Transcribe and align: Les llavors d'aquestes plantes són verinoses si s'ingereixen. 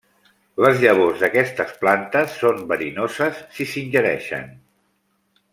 Les 0.65 0.79
llavors 0.83 1.19
d'aquestes 1.25 1.75
plantes 1.83 2.39
són 2.45 2.65
verinoses 2.73 3.45
si 3.59 3.71
s'ingereixen. 3.75 4.53